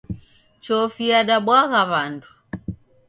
[0.63, 2.29] Chofi yadabwagha w'andu.